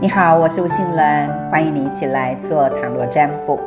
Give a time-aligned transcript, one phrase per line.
[0.00, 3.58] 你好，我是吴杏伦，欢迎你一起来做塔罗占卜。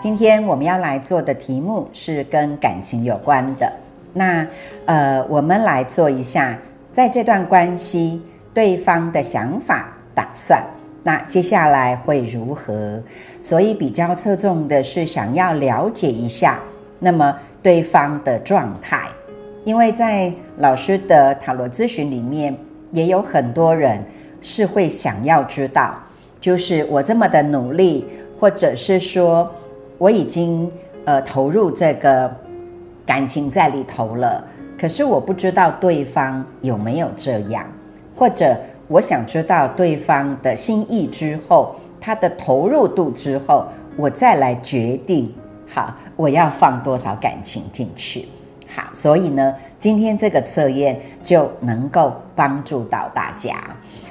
[0.00, 3.72] 今天我们要来做的题目是跟感情有关的。
[4.12, 4.46] 那
[4.86, 6.58] 呃，我们来做一下，
[6.90, 8.22] 在这段关系，
[8.52, 10.60] 对方的想法、打算，
[11.02, 13.00] 那接下来会如何？
[13.40, 16.58] 所以比较侧重的是想要了解一下，
[16.98, 19.06] 那么对方的状态，
[19.64, 22.56] 因为在老师的塔罗咨询里面，
[22.90, 24.02] 也有很多人。
[24.40, 25.94] 是会想要知道，
[26.40, 28.06] 就是我这么的努力，
[28.38, 29.50] 或者是说
[29.98, 30.70] 我已经
[31.04, 32.30] 呃投入这个
[33.04, 34.44] 感情在里头了，
[34.78, 37.64] 可是我不知道对方有没有这样，
[38.14, 45.34] 或者我想知道对方的心意之后，他的投入度之后，我再来决定，
[45.68, 48.28] 好，我要放多少感情进去。
[48.74, 53.56] 好，所以呢，今天这个测验就能够帮助到大家。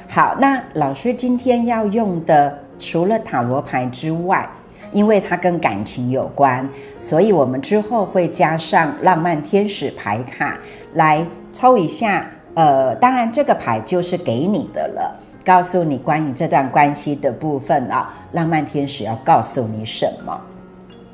[0.10, 4.50] 好，那老师今天要用的除了塔罗牌之外，
[4.94, 6.68] 因为它跟感情有关，
[7.00, 10.58] 所以我们之后会加上浪漫天使牌卡
[10.94, 12.26] 来抽一下。
[12.56, 18.12] 呃，当然这个牌就是给你的了，告诉你关于这段关系的部分啊。
[18.32, 20.40] 浪漫天使要告诉你什么？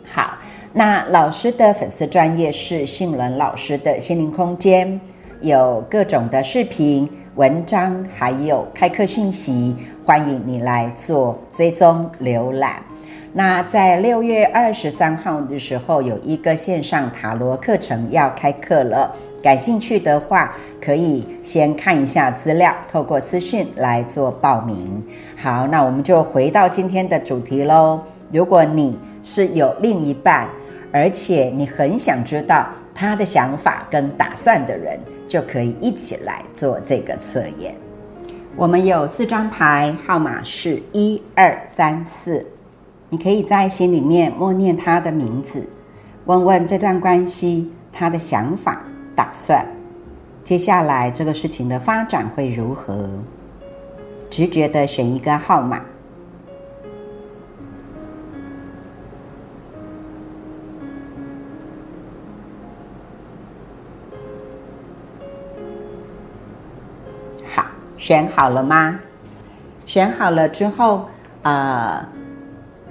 [0.09, 0.37] 好，
[0.71, 5.01] 那老师的粉丝专业是杏仁老师的心灵空间，
[5.41, 7.09] 有各种的视频。
[7.35, 12.75] 文章还有开课讯息，欢迎你来做追踪浏览。
[13.33, 25.03] 那在六月二十三号的时候，有一个线上塔罗课程要开课了，感兴趣的话可以先看一下资料，透过私讯来做报名。
[25.35, 27.99] 好，那我们就回到今天的主题喽。
[28.31, 30.47] 如果你是有另一半，
[30.91, 34.99] 而且你很想知道他的想法跟打算的人。
[35.25, 37.73] 就可以一起来做这个测验。
[38.55, 42.45] 我们有四张牌，号码是一二三四。
[43.09, 45.67] 你可以在心里面默念他的名字，
[46.25, 48.83] 问问这段关系他的想法、
[49.15, 49.65] 打算，
[50.43, 53.09] 接下来这个事情的发展会如何？
[54.29, 55.81] 直觉的选一个号码。
[68.03, 68.99] 选好了吗？
[69.85, 71.07] 选好了之后，
[71.43, 72.05] 呃，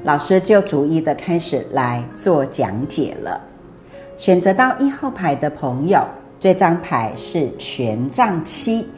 [0.05, 3.39] 老师就逐一的开始来做讲解了。
[4.17, 6.03] 选择到一号牌的朋友，
[6.41, 8.89] 这张牌是权杖七。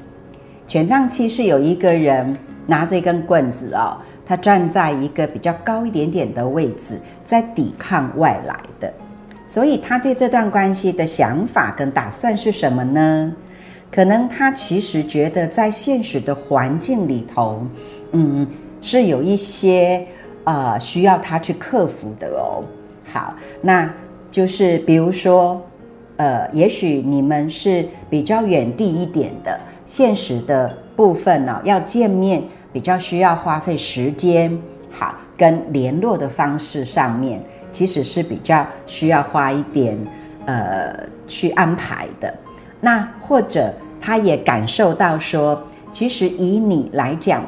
[0.69, 8.94] 权杖七是有一个人拿着一根棍子哦，他站在一个比较高一点点的位置，在抵抗外来的。
[9.48, 13.32] 所以他对这段关系的想法跟打算是什么呢？
[13.94, 17.62] 可能他其实觉得在现实的环境里头，
[18.10, 18.44] 嗯，
[18.81, 20.05] 是有一些
[20.43, 22.65] 呃需要他去克服的哦。
[23.12, 23.32] 好，
[23.62, 23.88] 那
[24.32, 25.62] 就是比如说，
[26.16, 37.41] 呃，也许你们是比较远地一点的，现实的部分呢，要见面比较需要花费时间，好，跟联络的方式上面，
[37.71, 39.97] 其实是比较需要花一点
[40.47, 40.93] 呃
[41.28, 42.34] 去安排的。
[42.81, 43.72] 那或者。
[44.04, 45.59] 他也感受到说，
[45.91, 47.42] 其实以你来讲，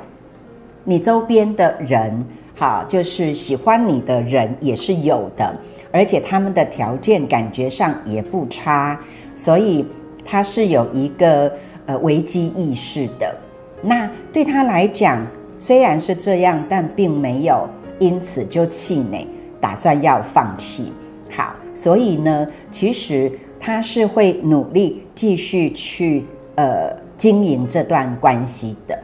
[0.84, 2.24] 你周边的人，
[2.56, 5.54] 哈，就是喜欢你的人也是有的，
[5.92, 8.98] 而且他们的条件感觉上也不差，
[9.36, 9.84] 所以
[10.24, 11.52] 他是有一个
[11.84, 13.36] 呃危机意识的。
[13.82, 15.26] 那对他来讲，
[15.58, 17.68] 虽然是这样，但并没有
[17.98, 19.26] 因此就气馁，
[19.60, 20.90] 打算要放弃。
[21.30, 23.30] 好，所以呢，其实
[23.60, 26.24] 他是会努力继续去。
[26.56, 28.98] 呃，经营这段关系的，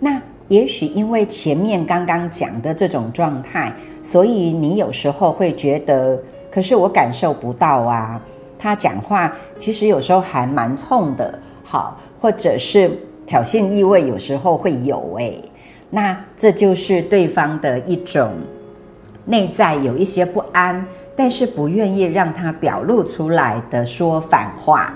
[0.00, 3.72] 那也许因为前面刚刚讲的这种状态，
[4.02, 6.18] 所以你有时候会觉得，
[6.50, 8.20] 可是我感受不到啊。
[8.58, 12.90] 他讲话其实有时候还蛮冲的，好，或者是
[13.26, 15.32] 挑衅意味，有时候会有哎。
[15.90, 18.30] 那这就是对方的一种
[19.24, 20.86] 内在有一些不安，
[21.16, 24.92] 但是不愿意让他表露出来的说反话。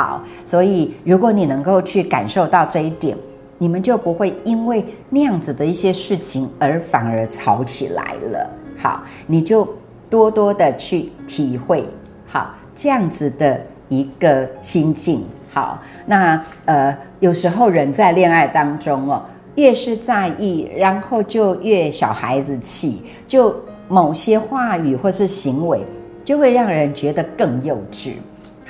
[0.00, 3.14] 好，所以如果你能够去感受到这一点，
[3.58, 8.50] 你们就不会因为那样子的一些事情而反而吵起来了。
[8.78, 9.68] 好，你就
[10.08, 11.84] 多多的去体会，
[12.26, 13.60] 好这样子的
[13.90, 15.22] 一个心境。
[15.52, 19.22] 好，那呃，有时候人在恋爱当中哦，
[19.56, 23.54] 越是在意，然后就越小孩子气，就
[23.86, 25.84] 某些话语或是行为，
[26.24, 28.12] 就会让人觉得更幼稚。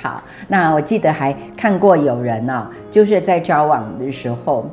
[0.01, 4.65] 好，那我记得还看过有人呢，就是在交往的时候，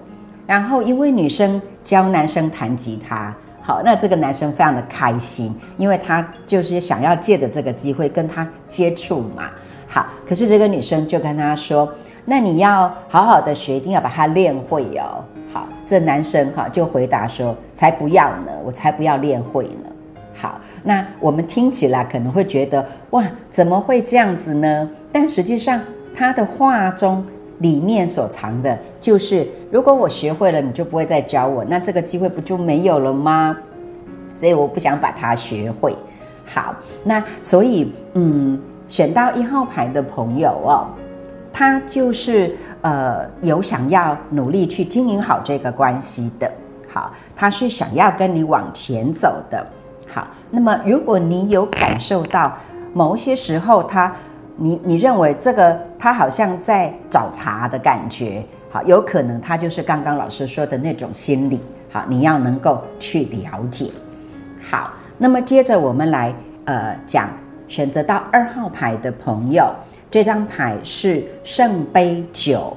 [0.46, 9.50] 然后一位女生教男生弹吉他，好，那这个男生非常的开心，因为他就是想要借着这个机会跟他接触嘛。
[9.86, 11.92] 好，可是这个女生就跟他说
[12.24, 15.22] ：“那你要好好的学，一定要把它练会哦。”
[15.52, 19.90] 好，这男生哈就回答说：“才不要呢，我才不要练会呢。”
[20.34, 24.90] 好，那我们听起来可能会觉得哇，怎么会这样子呢？
[25.12, 25.80] 但实际上
[26.14, 27.24] 他的话中
[27.58, 33.56] 里面所藏的就是，如果我学会了，你就不会再教我，那这个机会不就没有了吗？
[34.34, 35.94] 所以我不想把它学会。
[36.44, 38.60] 好，那所以嗯。
[38.88, 40.88] 选到一号牌的朋友哦，
[41.52, 46.50] 他就是呃有想要努力去经营好这个关系的，
[46.90, 49.66] 好，他是想要跟你往前走的，
[50.12, 50.28] 好。
[50.50, 52.56] 那么如果你有感受到
[52.92, 54.12] 某些时候他，
[54.56, 61.60] 你你认为这个他好像在找茬的感觉，好，有可能他就是刚刚老师说的那种心理，
[61.90, 63.90] 好，你要能够去了解。
[64.68, 66.34] 好，那么接着我们来
[66.64, 67.28] 呃讲。
[67.68, 69.70] 选择到二号牌的朋友，
[70.10, 72.74] 这张牌是圣杯九。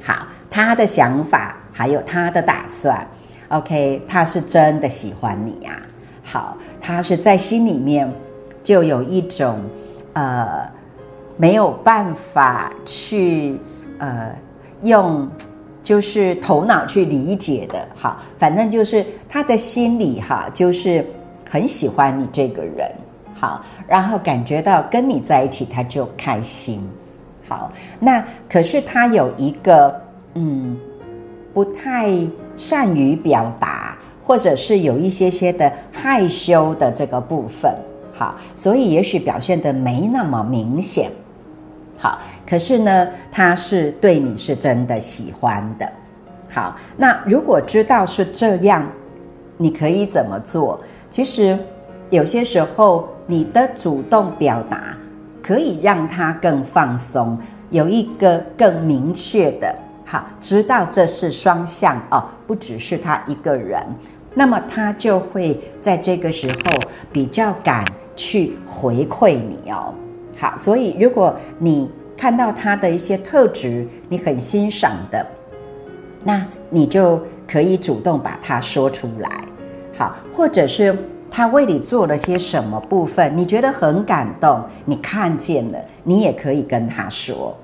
[0.00, 3.04] 好，他的想法还有他的打算
[3.48, 5.76] ，OK，他是真的喜欢你呀。
[6.28, 8.12] 好，他是在心里面
[8.62, 9.60] 就有一种
[10.14, 10.68] 呃
[11.36, 13.58] 没有办法去
[13.98, 14.36] 呃
[14.82, 15.28] 用
[15.84, 17.78] 就是头脑去理解的。
[17.94, 21.06] 好，反正就是他的心里哈，就是
[21.48, 22.90] 很喜欢你这个人。
[23.38, 26.82] 好，然后感觉到跟你在一起，他就开心。
[27.46, 27.70] 好，
[28.00, 30.02] 那可是他有一个
[30.34, 30.76] 嗯，
[31.54, 32.10] 不太
[32.56, 33.96] 善于表达，
[34.26, 37.72] 或者是有一些些的害羞的这个部分。
[38.12, 41.10] 好，所以也许表现的没那么明显。
[41.96, 45.88] 好，可是呢，他是对你是真的喜欢的。
[46.50, 48.84] 好，那如果知道是这样，
[49.56, 50.80] 你可以怎么做？
[51.10, 51.56] 其实
[52.10, 53.08] 有些时候。
[53.28, 54.96] 你的主动表达
[55.42, 57.36] 可以让他更放松，
[57.70, 59.74] 有一个更明确的，
[60.06, 63.84] 好，知道这是双向哦，不只是他一个人，
[64.34, 66.80] 那么他就会在这个时候
[67.12, 69.92] 比较敢去回馈你哦。
[70.38, 75.26] 好，所以如果你看到他的一些特质，你很欣赏的，
[76.22, 79.28] 那你就可以主动把它说出来，
[79.98, 80.96] 好，或者是。
[81.28, 83.36] 他为你做了些什么部分？
[83.36, 87.54] 你觉得很感动，你看见了，你也可以跟他说。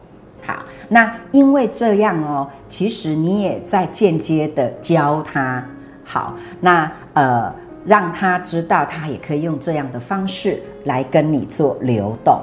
[0.92, 5.64] 那因为这样哦，其实你也在间接的教他。
[6.04, 7.54] 好，那呃，
[7.86, 12.38] 让他知道他也可以用这样的方式来跟你做流动。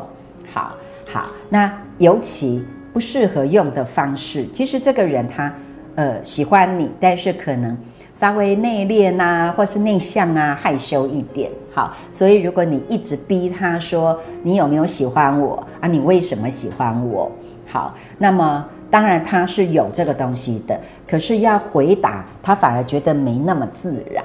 [0.52, 0.76] 好，
[1.14, 5.54] 好，那尤其不适合用的方式，其实这个人他
[5.96, 7.78] 呃喜欢你，但是可能。
[8.12, 11.96] 稍微内敛呐，或是内向啊，害羞一点，好。
[12.12, 15.88] 所以如果你一直逼他说你有没有喜欢我啊？
[15.88, 17.32] 你为什么喜欢我？
[17.72, 20.78] 好，那么当然他是有这个东西的，
[21.08, 24.22] 可是要回答他反而觉得没那么自然。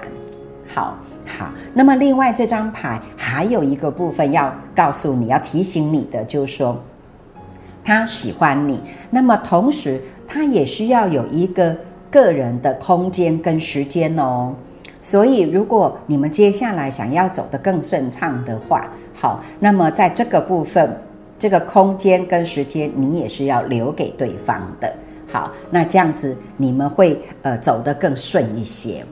[0.66, 1.50] 好，好。
[1.72, 6.82] 那么另外这张牌还有一个部分要告诉你要提醒你的，就是说
[7.84, 11.76] 他喜欢你，那么同时他也需要有一个。
[12.10, 14.54] 个人的空间跟时间哦，
[15.02, 20.96] 所以如果你们接下来想要走得更顺畅的话，好，那么在这个部分，
[21.38, 24.92] 这个空间跟时间，你也是要留给对方的。
[25.30, 29.04] 好，那这样子你们会呃走得更顺一些。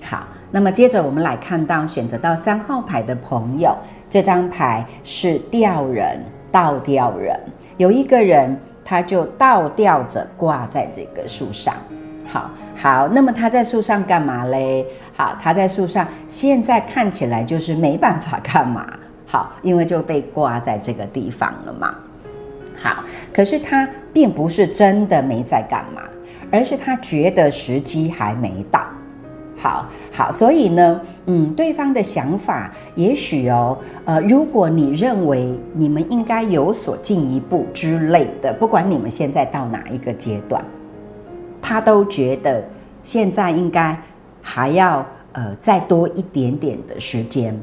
[0.00, 3.76] 好，那么接着我们来看到选择到三号牌的朋友，
[4.08, 6.20] 这张牌是吊人
[6.52, 7.36] 倒吊人，
[7.76, 11.74] 有一个人他就倒吊着挂在这个树上。
[12.28, 14.86] 好好，那么他在树上干嘛嘞？
[15.16, 18.86] 好，他在树上，现在看起来就是没办法干嘛。
[19.26, 21.94] 好，因为就被挂在这个地方了嘛。
[22.80, 23.04] 好，
[23.34, 26.02] 可是他并不是真的没在干嘛，
[26.50, 28.86] 而是他觉得时机还没到。
[29.58, 40.62] 好好，所以呢，嗯，对方的想法，也许哦，呃，如果你认为你们应该有所进一步之类的，不管你们现在到哪一个阶段。
[41.62, 42.62] 他都觉得
[43.02, 43.98] 现在应该
[44.40, 47.58] 还要呃再多一点点的时间，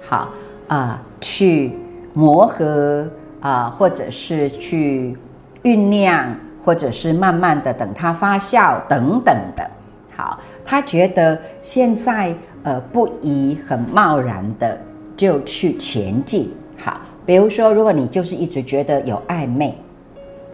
[0.00, 0.28] 好
[0.68, 1.72] 啊，去
[2.12, 3.08] 磨合
[3.40, 5.16] 啊，或者是去
[5.62, 9.70] 酝酿，或者是慢慢的等它发酵等等的。
[10.14, 14.78] 好，他觉得现在呃不宜很贸然的
[15.16, 16.52] 就去前进。
[16.76, 19.74] 好，比如说，如果你就是一直觉得有暧昧。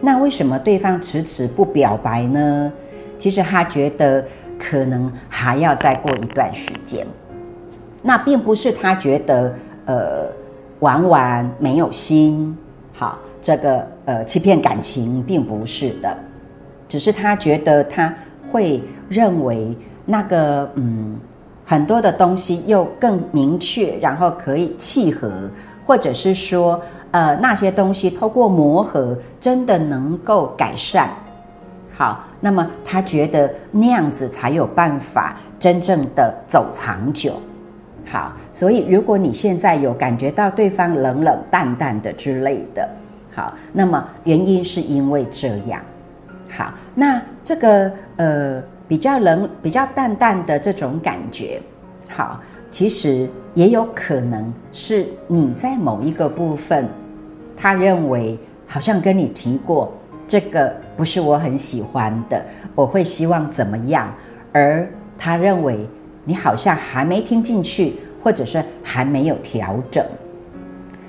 [0.01, 2.71] 那为什么对方迟迟不表白呢？
[3.17, 4.23] 其实他觉得
[4.57, 7.05] 可能还要再过一段时间。
[8.01, 9.53] 那并不是他觉得
[9.89, 10.27] 呃
[10.81, 12.55] 玩玩没有心，
[12.93, 16.15] 好，这个呃欺骗感情并不是的，
[16.87, 18.13] 只是他觉得他
[18.51, 21.19] 会认为那个嗯
[21.65, 25.49] 很多的东西又更明确，然后可以契合，
[25.83, 26.79] 或者是说
[27.09, 31.09] 呃那些东西透过磨合真的能够改善，
[31.97, 37.33] 好，那么他觉得那样子才有办法真正的走长久。
[38.11, 42.89] 好，所以如果你现在有感觉到对方冷冷淡淡的之类的，
[43.35, 45.79] 好，那么原因是因为这样。
[46.49, 51.61] 好，那这个呃比较冷、比较淡淡的这种感觉，
[52.07, 56.89] 好，其实也有可能是你在某一个部分，
[57.55, 59.93] 他认为好像跟你提过
[60.27, 64.11] 这个不是我很喜欢的，我会希望怎么样，
[64.51, 65.87] 而他认为。
[66.29, 70.05] 你好像还没听进去，或者是还没有调整，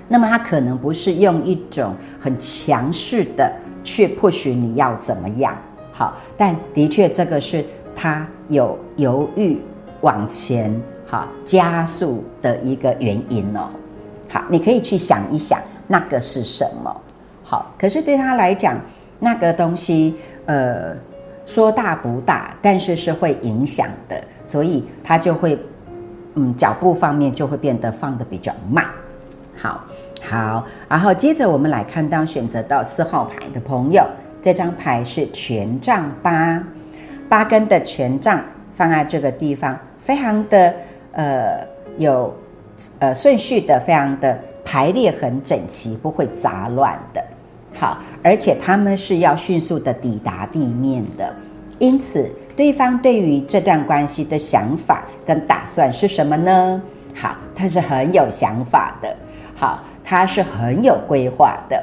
[0.09, 3.53] 那么他可能不是用一种很强势的
[3.85, 5.55] 去迫使你要怎么样，
[5.93, 7.62] 好，但的确这个是
[7.95, 9.59] 他有犹豫
[10.00, 10.75] 往前
[11.07, 13.69] 好加速的一个原因哦。
[14.27, 17.00] 好，你可以去想一想那个是什么。
[17.43, 18.81] 好，可是对他来讲，
[19.19, 20.15] 那个东西
[20.47, 20.97] 呃
[21.50, 24.23] 说大不大，但是是会影响的。
[24.47, 25.59] 所以他就会，
[26.35, 28.87] 嗯，脚步方面就会变得放的比较慢。
[29.57, 29.85] 好，
[30.23, 34.07] 好，然后接着我们来看到选择到四号牌的朋友，
[34.40, 36.62] 这张牌是权杖八，
[37.28, 38.40] 八根的权杖
[38.73, 40.75] 放在这个地方，非常的
[41.12, 41.66] 呃
[41.99, 42.33] 有
[43.00, 47.23] 呃顺序的，非常的排列很整齐，不会杂乱的。
[47.80, 51.34] 好，而且他们是要迅速的抵达地面的，
[51.78, 52.30] 因此。
[52.56, 56.82] 对方对于这段关系的想法跟打算是什么呢？
[57.14, 59.16] 好，他是很有想法的，
[59.54, 61.82] 好，他是很有规划的，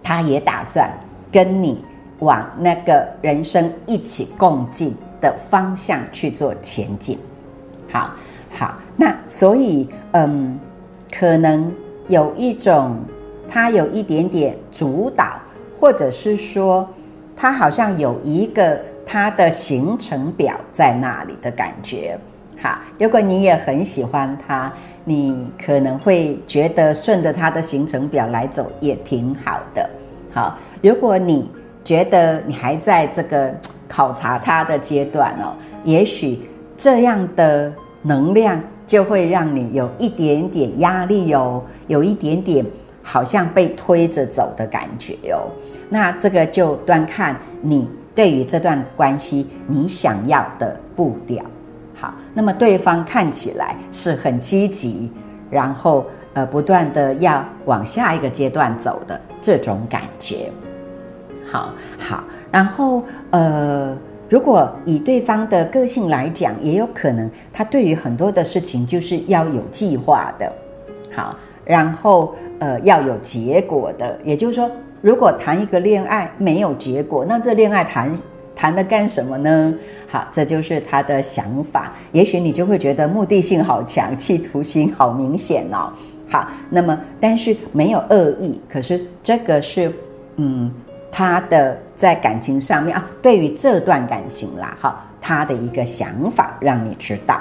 [0.00, 0.88] 他也打算
[1.32, 1.82] 跟你
[2.20, 7.18] 往那个人生一起共进的方向去做前进。
[7.90, 8.12] 好，
[8.52, 10.56] 好，那所以，嗯，
[11.10, 11.72] 可能
[12.06, 12.96] 有一种
[13.54, 15.38] 他有一点点主导，
[15.78, 16.88] 或者是说
[17.36, 18.76] 他好像有一个。
[19.06, 22.18] 他的行程表在那里的感觉，
[22.58, 22.78] 好。
[22.98, 24.72] 如果你也很喜欢他，
[25.04, 29.90] 你可能会觉得顺着他的行程表来走也挺好的。
[30.32, 31.50] 好，如果你
[31.84, 33.54] 觉得你还在这个
[33.86, 35.52] 考察他的阶段哦，
[35.84, 36.40] 也许
[36.74, 37.70] 这样的
[38.00, 42.64] 能量就会让你有一点点压力哦，有一点点
[43.04, 45.46] 好像被推着走的感觉哦。
[45.88, 47.88] 那这个就端看你。
[48.16, 51.44] 对于这段关系，你想要的步调，
[51.96, 55.10] 好，那么对方看起来是很积极，
[55.50, 60.48] 然后呃不断的要往下一个阶段走的这种感觉，
[61.50, 63.98] 好好，然后呃，
[64.30, 70.52] 如果以对方的个性来讲，也有可能他对于很多的事情就是要有计划的，
[71.12, 74.70] 好，然后呃要有结果的，也就是说。
[75.00, 78.18] 如果谈一个恋爱没有结果，那这恋爱谈
[78.56, 79.74] 谈的干什么呢？
[80.08, 81.92] 好，这就是他的想法。
[82.10, 85.92] 也许你就会觉得目的性好强，企图心好明显哦。
[86.26, 89.92] 好，那么但是没有恶意，可是这个是
[90.36, 90.72] 嗯
[91.12, 97.38] 他的在感情上面啊，对于这段感情啦，哈，他的一个想法让你知道。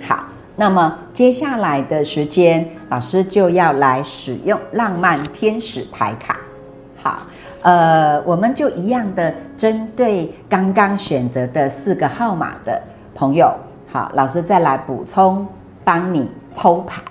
[0.00, 6.36] 好，那么接下来的时间，老师就要来使用浪漫天使牌卡。
[7.02, 7.22] 好，
[7.62, 12.80] 呃，我们就一样的针对刚刚选择的四个号码的
[13.14, 13.52] 朋友，
[13.90, 15.46] 好，老师再来补充，
[15.82, 17.02] 帮你抽牌。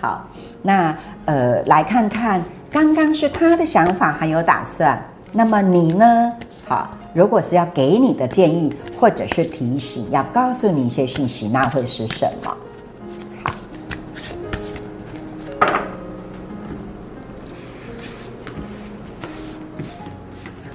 [0.00, 0.26] 好，
[0.62, 6.32] 那呃，来看看刚刚是他的想法还有打算，那么你呢？
[6.66, 12.56] 好，如果是要给你的建议或者是提醒，要告诉你一些讯息，那会是什么？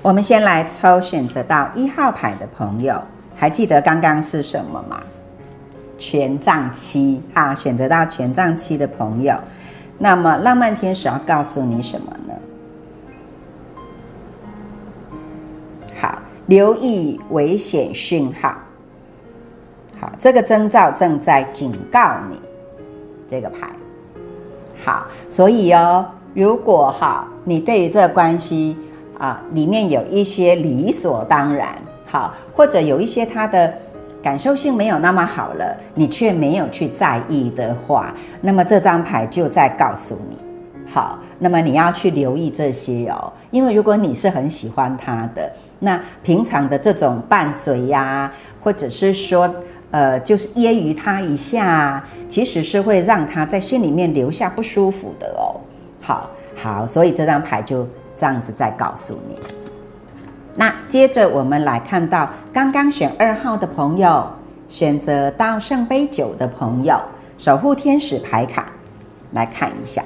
[0.09, 2.99] 我们先来抽选择到一号牌的朋友，
[3.35, 4.99] 还记得刚刚是什么吗？
[5.99, 9.35] 权杖七哈，选择到权杖七的朋友，
[9.99, 12.33] 那么浪漫天使要告诉你什么呢？
[16.01, 18.57] 好，留意危险讯号。
[20.01, 22.41] 好，这个征兆正在警告你。
[23.27, 23.69] 这个牌，
[24.83, 28.75] 好，所以哦，如果哈，你对于这个关系。
[29.19, 33.71] 啊，里面有一些理所当然，好，或者有一些他的
[34.23, 38.11] 感受性没有那么好了，你却没有去在意的话，
[38.41, 40.37] 那么这张牌就在告诉你，
[40.91, 49.47] 好，那么你要去留意这些哦，因为如果你是很喜欢他的，那平常的这种拌嘴呀，或者是说。
[49.91, 55.59] 呃，就是揶揄他一下，其实是会让他在心里面留下不舒服的哦。
[55.99, 57.87] 好，好，所以这张牌就
[58.19, 59.39] 这样子再告诉你。
[60.55, 64.27] 那接着我们来看到刚刚选二号的朋友，
[64.67, 66.99] 选择到圣杯九的朋友，
[67.37, 68.67] 守护天使牌卡，
[69.31, 70.03] 来看一下。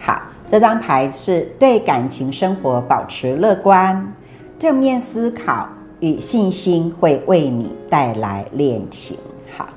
[0.00, 4.12] 好，这张牌是对感情生活保持乐观，
[4.58, 5.68] 正面思考。
[6.00, 9.18] 与信心会为你带来恋情。
[9.54, 9.68] 好，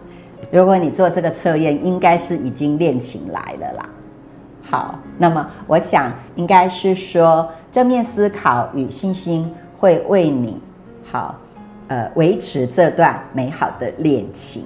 [0.50, 3.90] 如果你做这个测验，应该是已经恋情来了啦。
[4.74, 10.60] 好，那么我想应该是说正面思考与信心会为你
[11.12, 11.36] 好，
[11.90, 14.66] 呃，维持这段美好的恋情。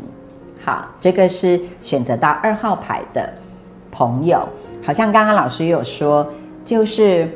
[0.63, 3.29] 好，这个是选择到二号牌的
[3.91, 4.47] 朋友，
[4.81, 6.25] 好像刚刚老师有说，
[6.63, 7.29] 就是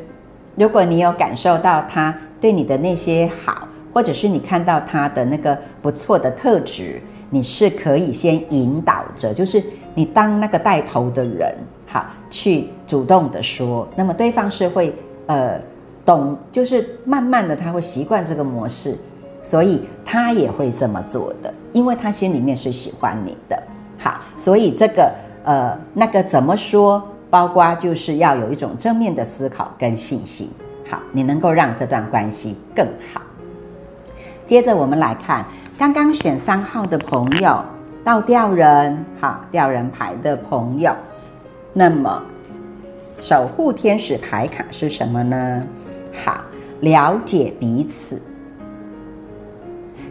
[0.55, 3.67] 如果你有感受到他对你的那些好。
[3.93, 9.61] 或者是你看到他的那个不错的特质，你是可以先引导着，就是
[9.93, 11.53] 你当那个带头的人，
[11.91, 14.95] 好，去主动的说，那么对方是会
[15.27, 15.59] 呃
[16.05, 18.97] 懂，就是慢慢的他会习惯这个模式，
[19.43, 23.61] 所以他也会这么做的，因为他心里面是喜欢你的，
[23.99, 30.49] 好，所以这个呃那个怎么说，包括就是要有一种正面的思考跟信心，
[30.89, 33.21] 好，你能够让这段关系更好。
[34.45, 35.45] 接着我们来看
[35.77, 37.63] 刚刚选三号的朋友，
[38.03, 40.93] 倒吊人，好，吊人牌的朋友，
[41.73, 42.21] 那么
[43.19, 45.65] 守护天使牌卡是什么呢？
[46.23, 46.41] 好，
[46.81, 48.21] 了解彼此，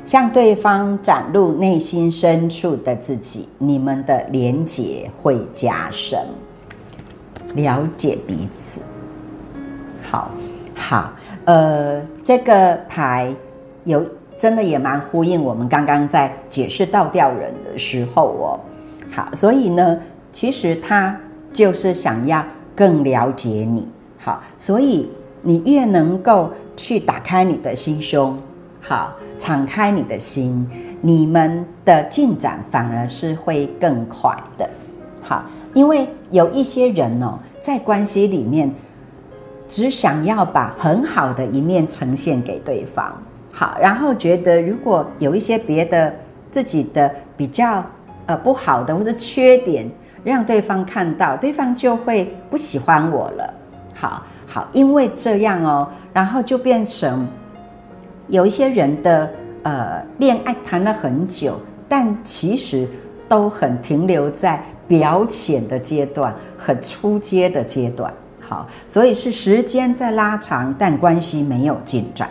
[0.04, 6.18] 向对方展露内心深处的自己，你们的连结会加深。
[7.54, 8.80] 了解彼此，
[10.02, 10.30] 好，
[10.74, 11.12] 好，
[11.44, 13.34] 呃，这个牌
[13.84, 14.04] 有。
[14.40, 18.60] 真的也蛮呼应我们刚刚在解释倒吊人的时候哦。
[19.10, 20.00] 好，所以呢，
[20.32, 21.14] 其实它
[21.52, 23.88] 就是想要更了解你。
[24.18, 25.10] 好，所以
[25.42, 28.38] 你越能够去打开你的心胸，
[28.80, 30.68] 好，敞开你的心，
[31.00, 34.68] 你们的进展反而是会更快的。
[35.22, 38.72] 好，因为有一些人哦，在关系里面
[39.66, 43.10] 只想要把很好的一面呈现给对方。
[43.52, 46.14] 好，然后觉得如果有一些别的
[46.50, 47.84] 自己的比较
[48.26, 49.90] 呃不好的或者缺点，
[50.24, 53.54] 让对方看到，对方就会不喜欢我了。
[53.94, 57.26] 好好，因为这样哦，然后就变成
[58.28, 59.30] 有一些人的
[59.62, 62.88] 呃恋爱谈了很久，但其实
[63.28, 68.12] 都很停留在表浅的阶段，很初阶的阶段。
[68.40, 72.28] 好，所以是时间在拉长，但关系没有进展。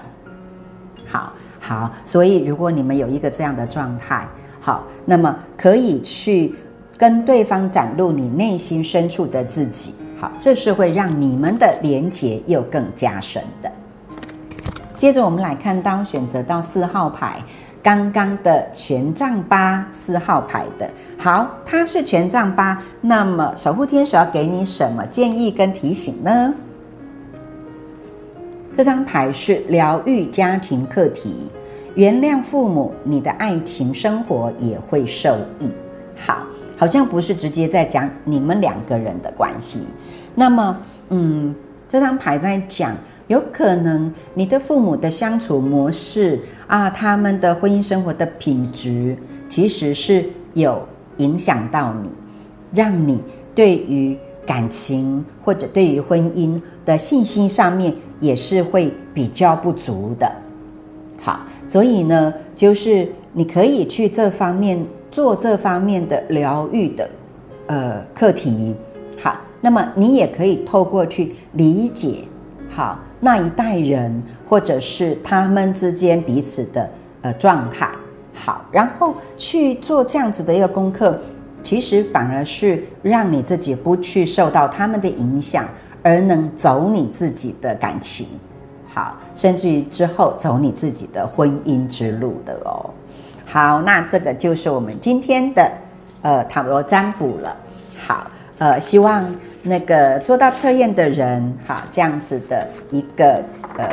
[1.08, 4.28] 好好，所以如果你们有一个这样的状态，
[4.60, 6.54] 好，那么可以去
[7.00, 13.72] 跟对方展露你内心深处的自己，好，这是会让你们的连结又更加深的。
[14.98, 17.42] 接着我们来看到选择到四号牌，
[17.82, 26.54] 刚刚的权杖八，四号牌的，好，它是权杖八，那么守护天使要给你什么建议跟提醒呢？
[28.74, 31.50] 这张牌是疗愈家庭课题，
[31.96, 35.72] 原谅父母，你的爱情生活也会受益。
[36.80, 39.82] 好，像不是直接在讲你们两个人的关系。
[40.34, 40.78] 那么，
[41.10, 41.54] 嗯，
[41.89, 42.96] 这张牌在讲，
[43.28, 49.13] 有可能你的父母的相处模式啊，他们的婚姻生活的品质，
[49.50, 50.82] 其实是有
[51.18, 52.10] 影响到你，
[52.74, 53.22] 让你
[53.54, 57.94] 对于感情或者对于婚姻的信心上面。
[58.22, 60.30] 也是会比较不足的，
[61.22, 64.78] 好，所以呢，就是你可以去这方面
[65.12, 67.10] 做这方面的疗愈的，
[67.67, 68.76] 呃，课题，
[69.22, 72.24] 好，那么你也可以透过去理解，
[72.69, 76.89] 好那一代人或者是他们之间彼此的
[77.22, 77.89] 呃状态，
[78.34, 81.19] 好，然后去做这样子的一个功课，
[81.63, 85.65] 其实反而是让你自己不去受到他们的影响。
[86.02, 88.26] 而能走你自己的感情，
[88.88, 92.89] 好，甚至于之后走你自己的婚姻之路的哦。
[93.52, 95.72] 好，那这个就是我们今天的
[96.22, 97.58] 呃塔罗占卜了。
[97.98, 98.28] 好，
[98.60, 99.26] 呃，希望
[99.64, 103.44] 那个做到测验的人，好，这样子的一个
[103.76, 103.88] 呃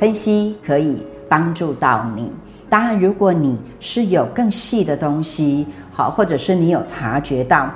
[0.00, 2.32] 分析可以帮助到你。
[2.70, 7.70] 当然，如果你是有更细的东西，好，或者是你有察觉到，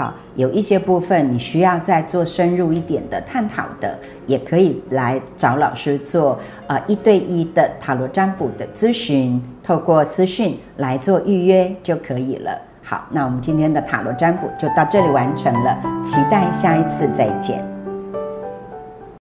[0.00, 12.58] 好，有一些部分你需要再做深入一点的探讨的，也可以来找老师做呃一对一的塔罗占卜的咨询，透过私讯来做预约就可以了。
[12.82, 17.69] 好，那我们今天的塔罗占卜就到这里完成了，期待下一次再见。